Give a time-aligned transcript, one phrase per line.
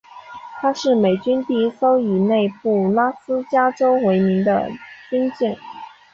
[0.59, 4.67] 她是美军第一艘以内布拉斯加州为名的
[5.11, 5.55] 军舰。